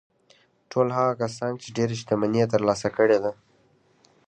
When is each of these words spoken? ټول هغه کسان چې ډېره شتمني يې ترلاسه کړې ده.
ټول 0.71 0.87
هغه 0.97 1.13
کسان 1.21 1.51
چې 1.61 1.67
ډېره 1.77 1.93
شتمني 2.01 2.39
يې 2.41 2.51
ترلاسه 2.53 2.87
کړې 2.97 3.17
ده. 3.23 3.31